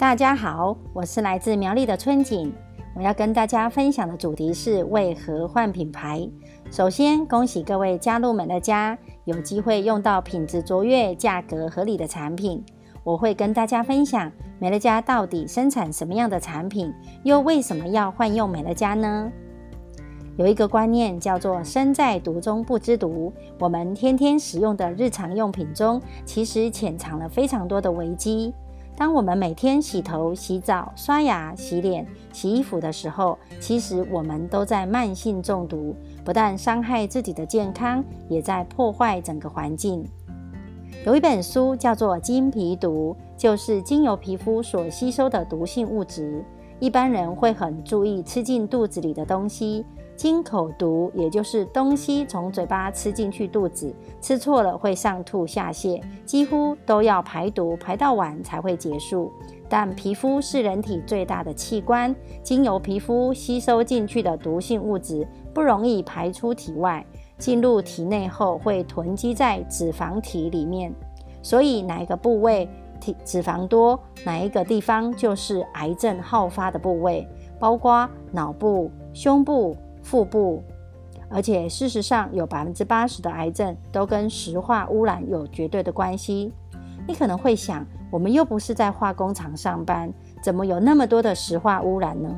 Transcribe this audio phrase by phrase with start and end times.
[0.00, 2.50] 大家好，我是来自苗栗的春景。
[2.96, 6.26] 我要跟大家分享的主题是为何换品牌。
[6.70, 12.64] 首先，恭喜各位加入美乐家，有机会用到品质卓越、价格合理的产品。
[13.04, 16.90] 我会跟大家分享美乐家到底生产什么样的产品，
[17.22, 19.30] 又为什么要换用美乐家呢？
[20.38, 23.30] 有一个观念叫做“身在毒中不知毒”，
[23.60, 28.54] 我们天天使用的日常用品中，其实潜藏了非常多的危机。
[29.00, 40.06] 当我们每天洗头、洗澡、刷牙、洗脸、洗衣服的时候，其实我们都在慢性中毒，不但伤害自己的健康，也在破坏整个环境。
[41.06, 46.44] 有一本书叫做《经皮毒》，就是经由皮肤所吸收的毒性物质。
[46.78, 49.86] 一般人会很注意吃进肚子里的东西。
[50.20, 59.32] 经口毒，也就是东西从嘴巴吃进去肚子，吃错了会上吐下泻，几乎都要排毒排到晚才会结束。
[59.66, 67.02] 但皮肤是人体最大的器官，经由皮肤吸收进去的毒性物质不容易排出体外，
[67.38, 70.94] 进入体内后会囤积在脂肪体里面。
[71.40, 72.68] 所以哪一个部位
[73.00, 77.26] 体脂肪多，哪一个地方就是癌症好发的部位，
[77.58, 79.74] 包括脑部、胸部。
[80.10, 80.60] 腹部，
[81.28, 86.52] 而且事实上有百分之八十的癌症都跟石化污染有绝对的关系。
[87.06, 92.28] 你可能会想，我们又不是在化工厂上班，怎么有那么多的石化污染呢？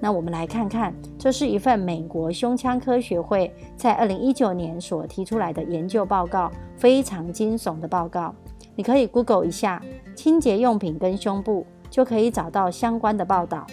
[0.00, 8.34] 那我们来看看，这是一份美国胸腔科学会在二零一九年所提出来的研究报告，非常惊悚的报告。
[8.74, 9.80] 你可以 Google 一下
[10.16, 13.64] 清洁用品跟胸部，就可以找到相关的报道。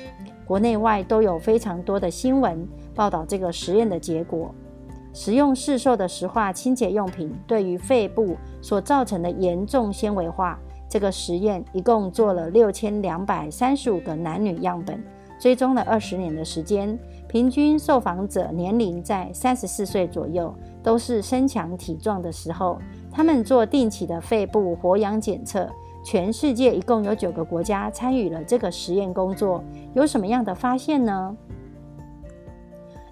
[0.46, 2.68] 国内外都有非常多的新闻。
[2.96, 4.54] 报道这个实验的结果，
[5.14, 10.60] 使用市售的石化清洁用品对于肺部所造成的严重纤维化。
[10.90, 15.04] 这个实验一共做了六千两百三十五个男女样本，
[15.40, 16.98] 追踪了二十年的时间，
[17.28, 20.54] 平均受访者年龄在三十四岁左右，
[20.84, 22.78] 都是身强体壮的时候。
[23.12, 25.68] 他们做定期的肺部活氧检测。
[26.06, 29.64] 全世界一共有九个国家参与了这个实验工作，
[29.94, 31.36] 有什么样的发现呢？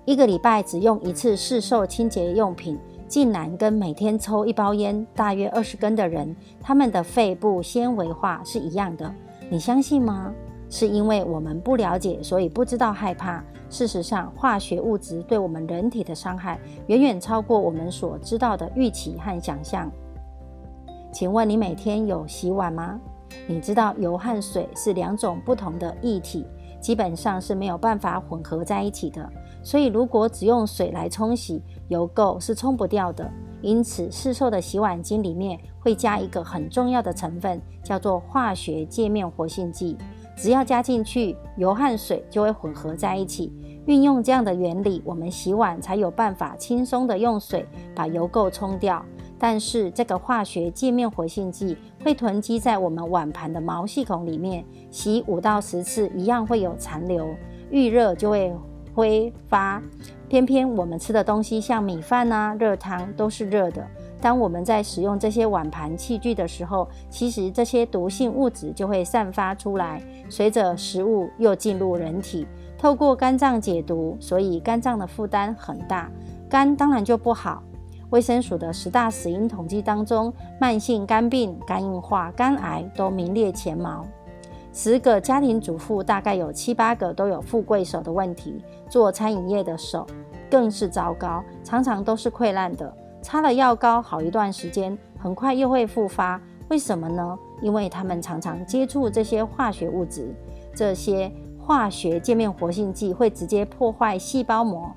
[0.05, 2.75] 一个礼拜只用一次市售清洁用品，
[3.07, 9.13] 竟然跟每天抽一包烟大约二十根的人，他们的肺部纤维化是一样的。
[9.47, 10.33] 你相信吗？
[10.71, 13.43] 是因为我们不了解，所以不知道害怕。
[13.69, 19.91] 事实上，化学物质对我们人体的伤害远远超过我们所知道的预期和想象。
[21.13, 22.99] 请问你每天有洗碗吗？
[23.47, 26.43] 你知道油和水是两种不同的液体。
[26.79, 29.29] 基本上是没有办法混合在一起的，
[29.63, 33.29] 所以如果只用水来冲洗，油垢是冲不掉的。
[33.61, 39.95] 因此，市售的洗碗巾里面会加一个很重要的成分，叫做化学界面活性剂。
[40.35, 43.53] 只要加进去，油和水就会混合在一起。
[43.85, 49.03] 运用这样的原理，我们洗碗才有办法轻松的用水把油垢冲掉。
[49.37, 57.27] 但是这个化学界面活性剂会囤积在我们碗盘的毛细孔里面，洗五到十次一样会有残留，
[57.69, 58.51] 遇热就会
[58.93, 59.81] 挥发。
[60.27, 63.85] 偏偏我们吃的东西像米饭啊、热汤都是热的。
[64.21, 72.47] 当我们在使用这些碗盘器具的时候，其实这些毒性物质就会散发出来，随着食物又进入人体，
[72.77, 76.09] 透过肝脏解毒，所以肝脏的负担很大，
[76.49, 77.61] 肝当然就不好。
[78.11, 84.05] 卫生署的十大死因统计当中，慢性肝病、肝硬化、肝癌都名列前茅。
[84.73, 90.07] 十个家庭主妇大概有七八个都有富贵手的问题，做餐饮业的手
[90.49, 92.91] 更是糟糕，常常都是溃烂的。
[93.21, 96.41] 擦了药膏好一段时间，很快又会复发。
[96.69, 97.37] 为什么呢？
[97.61, 100.33] 因为他们常常接触这些化学物质，
[100.73, 101.29] 这些
[101.59, 104.89] 化学界面活性剂会直接破坏细胞膜。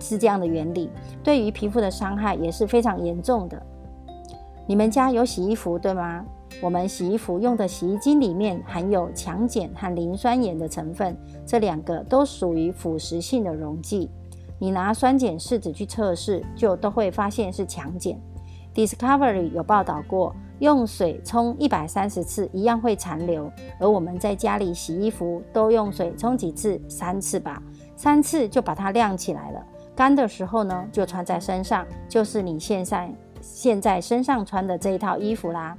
[0.00, 0.90] 是这样的原理，
[1.22, 3.60] 对于皮肤的伤害也是非常严重的。
[4.66, 6.24] 你们家有洗衣服对吗？
[6.60, 11.16] 我们洗衣服用的洗衣精里面含有强碱和磷酸盐的成分，
[11.46, 14.10] 这两个都属于腐蚀性的溶剂。
[14.58, 18.18] 你拿酸碱试纸去测试，就都会发现是强碱。
[18.74, 26.80] Discovery 有报道过，用水冲一百三十次一样会残留，而我们在家里洗衣服都用水冲几次？
[26.88, 27.62] 三次吧，
[27.94, 29.64] 三次就把它晾起来了。
[29.94, 35.76] 干的时候呢，就穿在身上，就是你现在现在身上穿的这一套衣服啦。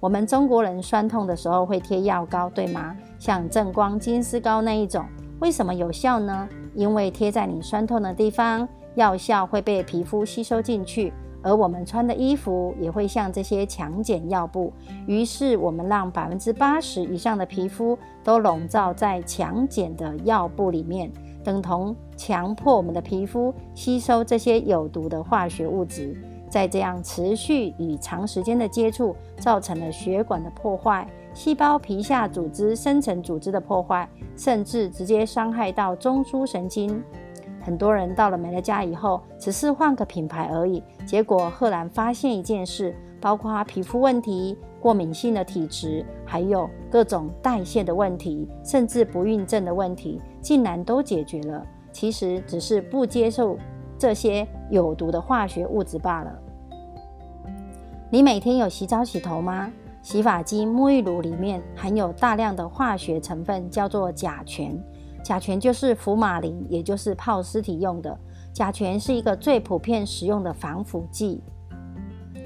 [0.00, 2.96] 我们中国人酸痛的时候会贴药膏，对吗？
[3.18, 5.04] 像正光金丝膏那一种，
[5.40, 6.48] 为什么有效呢？
[6.72, 11.12] 因为贴在你酸痛的地方，药效会被皮肤吸收进去，
[11.42, 14.72] 而我们穿的衣服也会像这些强碱药布。
[15.08, 21.10] 于是，我们让百分之八十以上的皮肤都笼罩在强碱的药布里面，
[21.42, 26.16] 等同强迫我们的皮肤吸收这些有毒的化学物质。
[26.48, 37.02] 在这样持续与长时间的接触，造成了血管的破坏、细胞皮下组织、深层组织的破坏，甚至直接伤害到中枢神经。
[37.60, 51.62] 很多人到了美乐家以后，只是换个品牌而已，结果赫然发现一件事，包括皮肤问题、过敏性的体质，还有各种代谢的问题，甚至不孕症的问题，竟然都解决了。
[51.92, 53.58] 其实只是不接受
[53.98, 56.32] 这些有毒的化学物质罢了。
[58.10, 59.70] 你每天有洗澡洗头吗？
[60.00, 64.78] 洗发精、沐浴乳里面含有大量的化学成分，叫做甲醛。
[65.22, 68.16] 甲醛就是福马林，也就是泡尸体用的。
[68.52, 71.42] 甲醛是一个最普遍使用的防腐剂。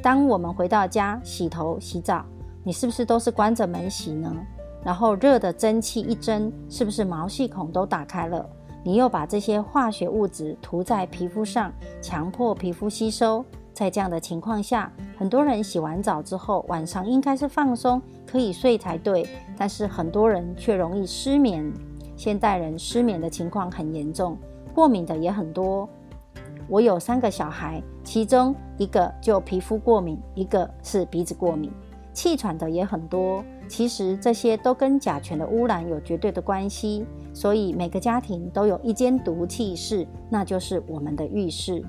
[0.03, 2.25] 当我们回到家洗头洗澡，
[2.65, 4.35] 你是不是都是关着门洗呢？
[4.83, 8.45] 然后热的蒸汽一蒸，是不是毛细孔都打开了？
[8.85, 13.45] 你又把这些化学物质涂在皮肤上，强迫皮肤吸收。
[13.73, 19.27] 在这样的情况下，很多人洗完澡之后，晚上应该是放松可以睡才对，
[19.57, 21.73] 但是很多人却容易失眠。
[22.15, 24.37] 现代人失眠的情况很严重，
[24.75, 25.89] 过敏的也很多。
[26.69, 31.73] 我有三个小孩，其中一个就皮肤过敏，一个是鼻子过敏，
[32.13, 33.45] 气喘的也很多。
[33.69, 41.83] 其实这些都跟甲醛的污染有绝对的关系，所以每个家庭都有一间毒气室，那就是我们的浴室。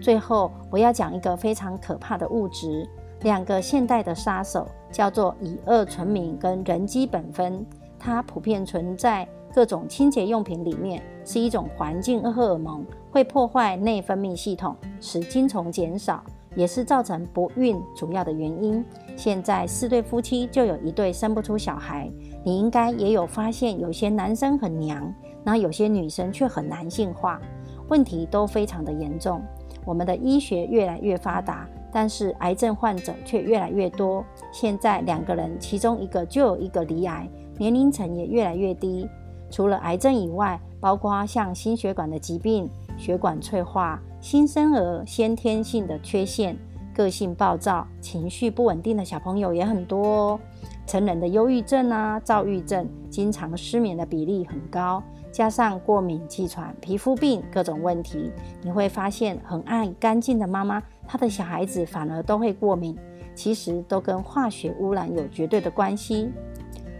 [0.00, 2.88] 最后，我要讲一个非常可怕的物质，
[3.22, 7.64] 两个现代的杀手，叫做乙二醇醚跟人基苯酚，
[7.98, 9.28] 它普遍存在。
[9.54, 16.22] 各种清洁用品里面是一种环境荷尔蒙，会破坏内分泌系统，使精虫减少，
[16.58, 18.84] 也是造成不孕主要的原因。
[19.16, 22.10] 现在四对夫妻就有一对生不出小孩，
[22.44, 25.14] 你应该也有发现，有些男生很娘，
[25.44, 27.40] 那有些女生却很男性化，
[27.88, 29.40] 问题都非常的严重。
[29.84, 34.24] 我们的医学越来越发达，但是癌症患者却越来越多。
[34.50, 39.08] 现在两个人其中一个就有一个离癌，年龄层也越来越低。
[39.48, 46.56] 除了癌症以外，包括像心血管的疾病、血管脆化、新生儿先天性的缺陷、
[46.94, 50.40] 个性暴躁、情绪不稳定的小朋友也很多哦。
[50.86, 58.32] 成人的忧郁症啊、躁郁症、经常失眠的比例很高，加上过敏、气喘、皮肤病各种问题，
[58.62, 62.96] 你会发现很爱干净的妈妈，她的小孩子反而都会过敏。
[63.34, 66.32] 其实都跟化学污染有绝对的关系。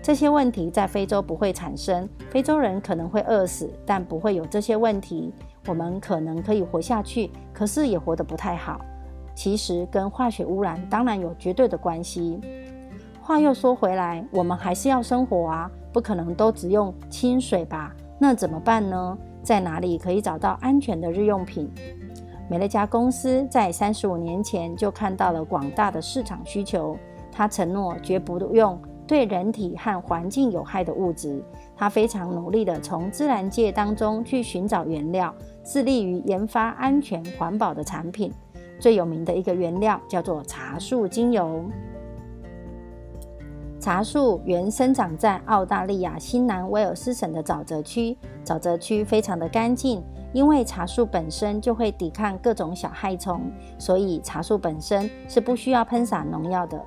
[0.01, 5.33] 这些问题在非洲不会产生，非洲人可能会饿死，但不会有这些问题。
[5.67, 8.81] 我们可能可以活下去，可是也活得不太好。
[9.35, 12.41] 其实跟化学污染当然有绝对的关系。
[13.21, 17.95] 话又说回来，我们还是要生活啊，不可能都只用清水吧？
[18.19, 19.17] 那怎么办呢？
[19.43, 21.71] 在哪里可以找到安全的日用品？
[22.51, 26.97] 美乐家公司在三十五年前就看到了广大的市场需求，
[27.31, 28.81] 他承诺绝不用。
[29.09, 31.43] 对人体和环境有害的物质，
[31.75, 35.35] 他非常努力地从自然界当中去寻找原料，
[35.65, 38.31] 致力于研发安全环保的产品。
[38.79, 41.65] 最有名的一个原料叫做茶树精油。
[43.81, 50.03] 茶树原生长在澳大利亚新南威尔斯省的沼泽区，沼泽区非常的干净，
[50.35, 56.79] 因为茶树本身就会抵抗各种小害虫，所以茶树本身是不需要喷洒农药的。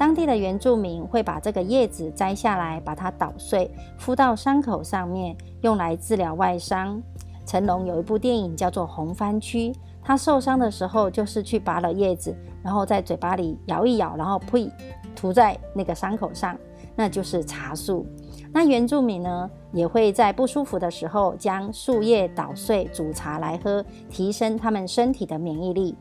[0.00, 7.02] 当地的原住民会把这个叶子摘下来，把它捣碎，敷到伤口上面，用来治疗外伤。
[7.44, 9.70] 成龙有一部电影叫做《红番区》，
[10.02, 14.72] 他受伤的时候就是去拔了叶子，然后在嘴巴里咬一咬，然后呸，
[15.14, 16.56] 涂在那个伤口上，
[16.96, 18.06] 那就是茶树。
[18.54, 25.94] 那原住民呢，也会在不舒服的时候将树叶捣碎煮茶来喝，提升他们身体的免疫力。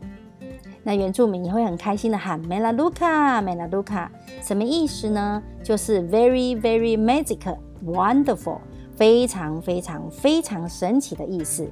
[0.84, 4.08] 那原住民也会很开心的喊 “Mela Luca”，“Mela Luca”
[4.42, 5.44] 什么意思呢？
[5.62, 7.56] 就是 “very very magic
[7.86, 8.60] wonderful”，
[8.96, 11.70] 非常非常非常神奇的意思。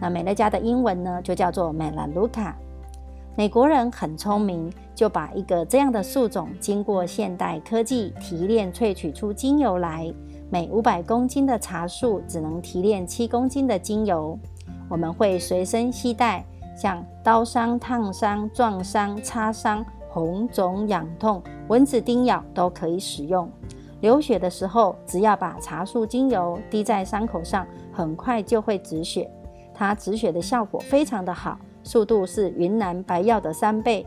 [0.00, 2.52] 那美乐家的英文呢，就叫做 “Mela Luca”。
[3.36, 10.12] 美国人很聪明，就把一个这样的树种经过现代科技提炼萃取出精油来。
[10.50, 14.38] 每五百公斤的茶树只能提炼七公斤的精油。
[14.88, 16.44] 我们会随身携带。
[16.80, 23.46] 像刀伤、烫伤、撞伤、擦伤、红肿、痒痛、蚊子叮咬都可以使用。
[24.00, 29.30] 流血的时候，只要把茶树精油滴在伤口上，很快就会止血。
[29.74, 34.06] 它止血的效果非常的好，速度是云南白药的三倍。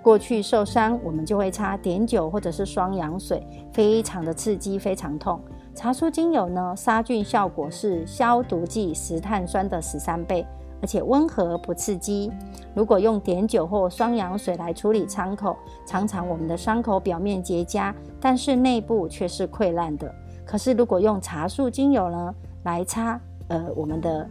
[0.00, 5.40] 过去受伤，我们就会擦碘酒或者是双氧水，非常的刺激，非常痛。
[5.74, 10.46] 茶树精油呢，杀菌效果是消毒剂石碳酸的十三倍，
[10.82, 12.30] 而且温和不刺激。
[12.74, 20.12] 如果用碘酒或双氧水来处理伤口，常常我们的伤口表面结痂，但是内部却是溃烂的。
[20.44, 22.34] 可是如果用茶树精油呢
[22.64, 24.28] 来擦，呃，我们的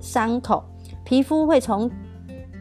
[0.00, 0.64] 伤口，
[1.04, 1.90] 皮肤会从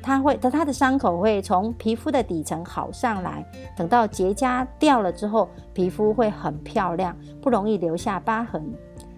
[0.03, 3.45] 它会，它的伤口会从皮肤的底层好上来。
[3.77, 8.61] 等到结痂掉了之后，皮肤会很漂亮，不容易留下疤痕。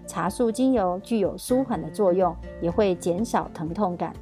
[0.06, 4.12] 茶树精油具有舒缓的作用，也会减少疼痛感。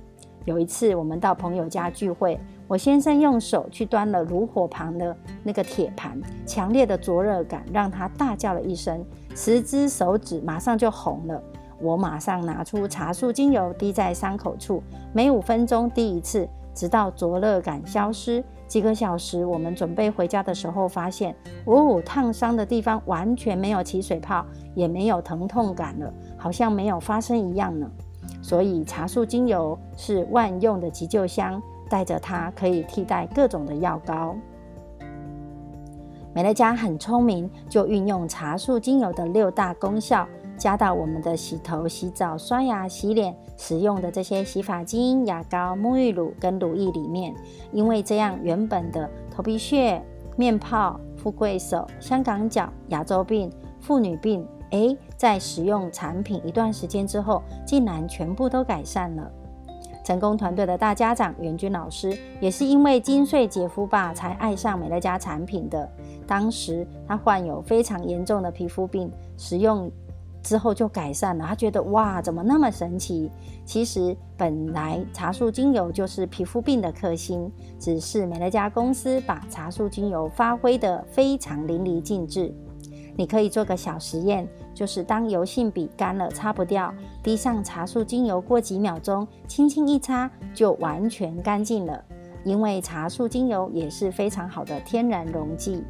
[0.44, 9.04] 有一次，我们到朋友家聚会，我先生用手去端了炉火旁的那个铁盘，强烈的灼热感让他大叫了一声，
[9.36, 11.40] 十只手指马上就红了。
[11.80, 18.42] 我马上拿出茶树精油滴在伤口处，每五分钟滴一次，直到灼热感消失。
[18.72, 21.36] 几个小时，我们准备回家的时候，发现
[21.66, 27.86] 哦，烫伤的地方完全没有起水泡，也没有疼痛感了，好像没有发生一样呢。
[28.40, 34.34] 所以茶树精油是万用的急救箱，带着它可以替代各种的药膏。
[36.32, 40.26] 美乐家很聪明，就运用茶树精油的六大功效。
[40.62, 47.34] 加到我们的洗头、洗澡、刷牙、洗脸使用的这些洗发精、牙膏、沐浴乳跟乳液里面，
[47.72, 50.00] 因为这样原本的头皮屑、
[50.36, 53.50] 面泡、富贵手、香港脚、牙周病、
[53.80, 59.28] 妇女病，诶，在使用产品一段时间之后，竟然全部都改善了。
[60.04, 65.90] 成功团队的大家长袁军老师，也是因为金穗洁肤吧才爱上美乐家产品的。
[66.24, 69.90] 当时他患有非常严重的皮肤病，使用。
[70.42, 73.30] 之后就改善了，他觉得哇，怎么那么神奇？
[73.64, 82.52] 其实本来茶树精油就是皮肤病的克星，只是美乐家公司把茶树精油发挥得非常淋漓尽致。
[83.14, 92.02] 你可以做个小实验，就是当油性笔干了擦不掉，滴上茶树精油，过几秒钟，轻轻一擦就完全干净了。
[92.42, 95.84] 因为茶树精油也是非常好的天然溶剂。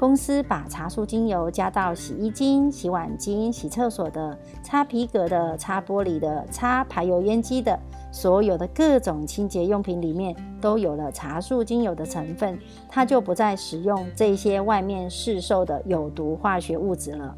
[0.00, 7.78] 公司把茶树精油加到洗衣精、洗碗巾、洗厕所的、擦皮革的、擦玻璃的、擦排油烟机的，
[8.10, 17.36] 所有的各种清洁用品里面都有了茶树精油的成分，它就不再使用这些外面市售的有毒化学物质了。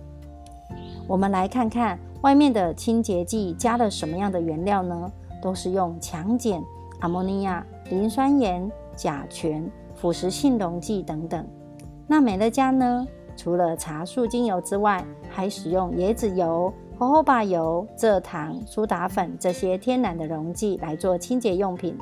[1.09, 5.11] 我们来看看外面的清洁剂加了什么样的原料呢？
[5.43, 6.63] 都是用强碱、
[7.01, 11.45] 阿莫尼亚、磷酸盐、甲醛、腐蚀性溶剂等等。
[12.07, 13.07] 那美乐家呢？
[13.35, 21.97] 除了茶树精油之外，还使用椰子油、荷荷巴油、蔗糖、苏打粉这些天然的溶剂来做清洁用品。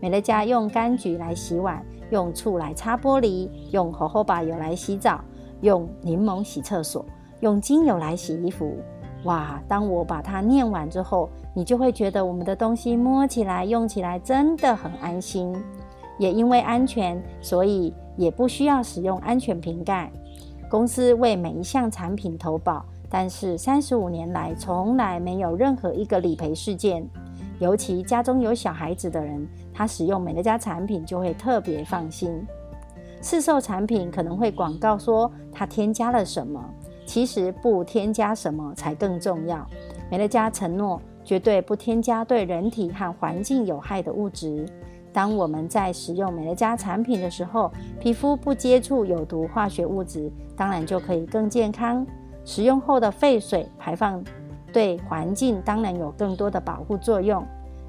[0.00, 5.20] 美乐家用柑橘来洗碗，用醋来擦玻璃，用荷荷巴油来洗澡，
[5.60, 7.06] 用柠檬洗厕所，
[7.40, 8.76] 用精油来洗衣服。
[9.24, 9.62] 哇！
[9.66, 15.56] 当我把它念完之后，你就会觉得我们的东西摸起来、用起来真的很安心。
[16.18, 17.92] 也因为安全，所以。
[18.16, 20.10] 也不需要使用安全瓶盖。
[20.70, 27.06] 公司为每一项产品投保，但是三十五年来从来没有任何一个理赔事件。
[27.58, 32.42] 尤其家中有小孩子的人，他使用美乐家产品就会特别放心。
[33.20, 36.64] 市售产品可能会广告说它添加了什么，
[37.04, 39.66] 其实不添加什么才更重要。
[40.10, 44.64] 美乐家承诺绝对不添加对人体和环境有害的物质。
[45.16, 52.06] 当我们在使用美乐家产品的时候，皮肤不接触有毒化学物质，当然就可以更健康。
[52.44, 54.22] 使用后的废水排放
[54.74, 57.42] 对环境当然有更多的保护作用。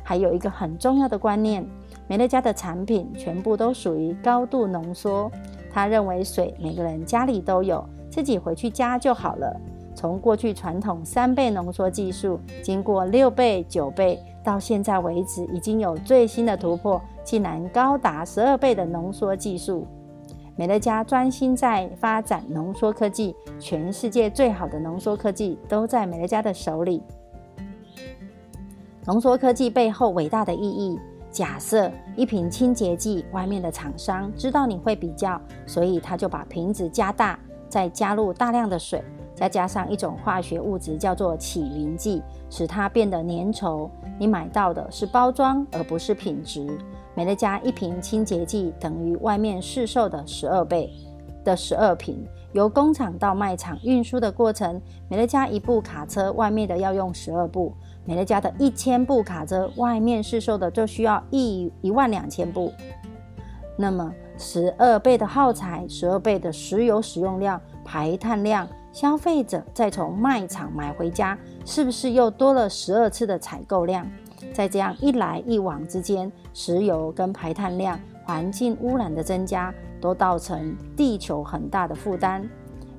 [0.05, 1.67] 还有一个很重要的观念，
[2.07, 5.29] 美乐家的产品全部都属于高度浓缩。
[5.69, 9.53] 他认为水每个人家里都有，自己回去加就好了。
[9.97, 14.23] 从过去传统三倍浓缩技术，经过六倍、九倍。
[14.43, 19.87] 到现在为止，已经有最新的突破，竟然高达十二倍的浓缩技术。
[20.55, 27.01] 美乐家专心在发展浓缩科技，全世界最好的浓缩科技都在美乐家的手里。
[29.05, 30.99] 浓缩科技背后伟大的意义：
[31.31, 37.37] 假设一瓶清洁剂，外面的厂商知道你会比较，所以他就把瓶子加大，
[37.69, 39.03] 再加入大量的水。
[39.35, 43.87] 再加上一种化学物质叫做起云剂，使它变得粘稠。
[44.17, 46.67] 你买到的是包装，而不是品质。
[47.13, 50.89] 美乐家一瓶清洁剂等于外面市售的十二倍
[51.43, 52.27] 的十二瓶。
[52.53, 57.71] 由工厂到卖场运输的过程，美乐家一部卡车外面的要用十二部，
[58.05, 62.73] 美乐家的一千部卡车，外面市售的就需要一一万两千部。
[63.77, 74.07] 那么十二倍的耗材，十二倍的石油使用量、排碳量，消费者再从卖场买回家，是不是又多了十二次的采购量？
[74.53, 82.47] 在这样一来一往之间，石油跟排碳量、环境污染的增加，都造成地球很大的负担。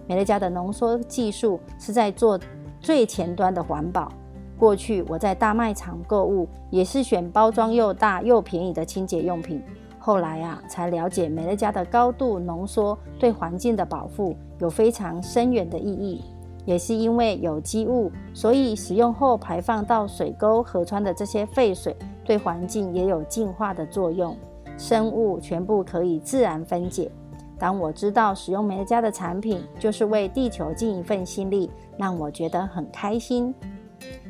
[0.09, 2.39] 美乐家的浓缩技术是在做
[2.81, 4.11] 最前端的环保。
[4.59, 9.63] 过去我在大卖场购物，也是选包装又大又便宜的清洁用品。
[9.99, 16.25] 后来啊，才了解美乐家的高度浓缩对环境的保护有非常深远的意义。
[16.65, 24.37] 也是因为有机物，所以使用后排放到水沟、河川的这些废水，对环境也有净化的作用。
[24.77, 27.11] 生物全部可以自然分解。
[27.59, 33.55] 当我知道使用美乐家的产品就是为地球尽一份心力，让我觉得很开心。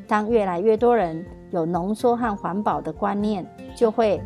[0.07, 3.45] 当越来越多人有浓缩和环保的观念，
[3.75, 4.21] 就会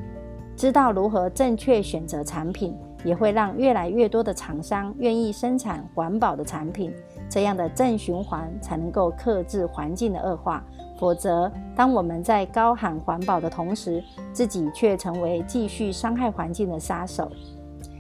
[0.56, 6.94] 知道如何正确选择产品，也会让越来越多的厂商愿意生产环保的产品。
[7.30, 10.64] 这样的正循环才能够克制环境的恶化。
[11.00, 17.30] 否则，当我们在高喊环保的同时，自己却成为继续伤害环境的杀手。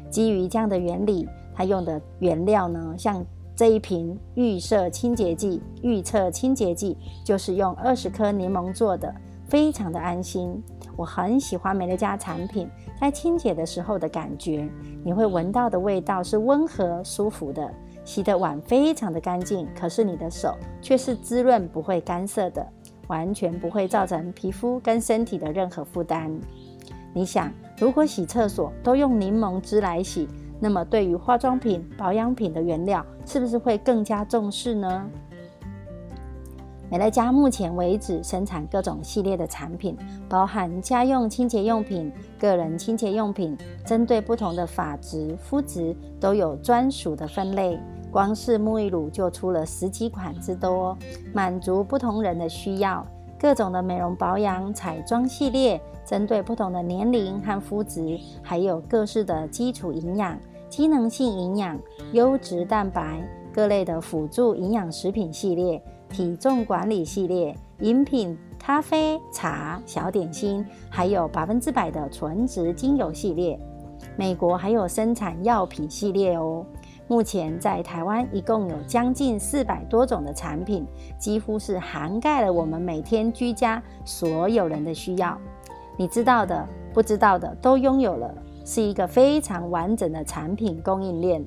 [0.09, 6.95] 基于这样的原理，它用的原料呢，像这一瓶预设清洁剂、预测清洁剂，
[7.25, 9.13] 就是用二十颗柠檬做的，
[9.47, 10.61] 非常的安心。
[10.95, 12.69] 我很喜欢美乐家产品
[12.99, 14.69] 在清洁的时候的感觉，
[15.03, 17.67] 你会闻到的味道是温和舒服的，
[18.05, 22.65] 洗的碗非常的干净，可是你的手却是滋润不会干涩的，
[23.07, 26.31] 完全不会造成皮肤跟身体的任何负担。
[27.13, 27.51] 你想？
[27.79, 30.27] 如果洗厕所都用柠檬汁来洗，
[30.59, 35.09] 那么对于化妆品、保养品的原料，是不是会更加重视呢？
[36.93, 39.97] 美乐家目前为止生产各种系列的产品，
[40.29, 47.79] 包含家用清洁用品、个人清洁用品，针对不同的发质、肤质都有专属的分类。
[48.11, 50.95] 光是沐浴乳就出了十几款之多，
[51.33, 53.03] 满足不同人的需要。
[53.39, 60.37] 各种的美容保养、彩妆系列，针对不同的年龄和肤质，还有各式的基础营养、
[60.69, 61.75] 机能性营养、
[62.11, 63.19] 优质蛋白、
[63.51, 65.81] 各类的辅助营养食品系列、
[66.13, 73.59] 体重管理系列、饮品、咖啡、茶、小点心，还有百分之百的纯植精油系列。
[74.15, 76.63] 美国还有生产药品系列哦。
[77.07, 80.85] 目前在台湾一共有将近四百多种的产品，
[81.17, 85.35] 几乎是涵盖了我们每天居家所有人的需要。
[85.97, 88.31] 你知道的、不知道的都拥有了，
[88.63, 91.43] 是一个非常完整的产品供应链。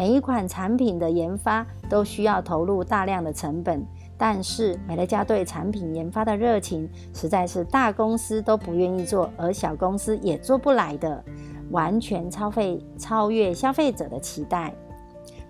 [0.00, 3.86] 每一款产品的研发都需要投入大量的成本，
[4.16, 11.22] 但是美乐家对产品研发的热情，实在是大公司都不愿意做，而小公司也做不来的。
[11.70, 14.72] 完全超费超越消费者的期待。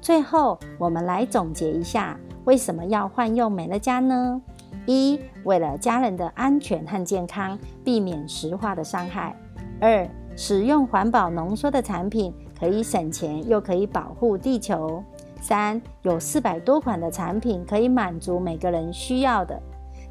[0.00, 4.42] 最后，我们来总结一下，为什么要换用美乐家呢？
[4.84, 9.32] 一、为了家人的安全和健康，避免石化的伤害；
[9.80, 15.02] 二、使用环保浓缩的产品，可以省钱又可以保护地球；
[15.40, 19.58] 三、有四百多款的产品可以满足每个人需要的，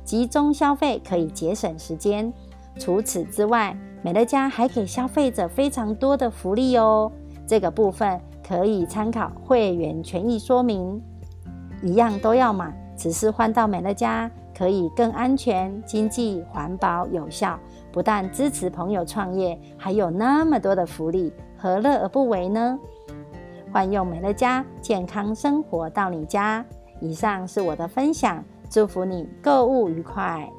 [0.03, 2.33] 集中消费可以节省时间。
[2.79, 7.11] 除此之外，美乐家还给消费者非常多的福利哦，
[7.45, 10.99] 这个部分可以参考会员权益说明。
[11.83, 17.59] 一样都要买，只是换到美乐家可以更安全、经济、环保、有效，
[17.91, 22.79] 不但支持朋友创业，还有那么多的福利，何乐而不为呢？
[23.71, 26.65] 欢用美乐家，健康生活到你家。
[27.01, 30.49] 以上是我的分享，祝福你购物愉快。